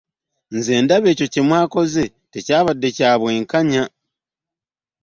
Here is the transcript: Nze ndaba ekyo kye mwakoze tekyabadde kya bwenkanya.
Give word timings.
Nze 0.57 0.73
ndaba 0.83 1.07
ekyo 1.13 1.25
kye 1.33 1.41
mwakoze 1.47 2.03
tekyabadde 2.33 2.87
kya 2.97 3.11
bwenkanya. 3.19 3.83